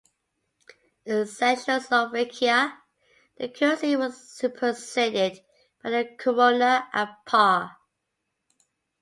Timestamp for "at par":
6.91-7.77